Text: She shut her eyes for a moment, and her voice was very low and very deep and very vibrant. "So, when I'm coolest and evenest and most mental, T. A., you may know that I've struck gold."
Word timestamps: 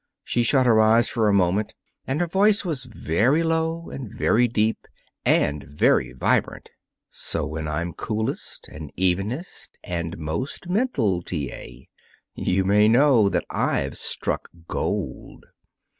She 0.23 0.41
shut 0.41 0.65
her 0.65 0.81
eyes 0.81 1.09
for 1.09 1.27
a 1.29 1.33
moment, 1.33 1.75
and 2.07 2.21
her 2.21 2.25
voice 2.25 2.65
was 2.65 2.85
very 2.85 3.43
low 3.43 3.91
and 3.91 4.11
very 4.11 4.47
deep 4.47 4.87
and 5.25 5.63
very 5.63 6.11
vibrant. 6.11 6.71
"So, 7.11 7.45
when 7.45 7.67
I'm 7.67 7.93
coolest 7.93 8.67
and 8.67 8.91
evenest 8.97 9.77
and 9.83 10.17
most 10.17 10.67
mental, 10.67 11.21
T. 11.21 11.51
A., 11.51 11.87
you 12.33 12.65
may 12.65 12.87
know 12.87 13.29
that 13.29 13.45
I've 13.51 13.95
struck 13.95 14.49
gold." 14.67 15.45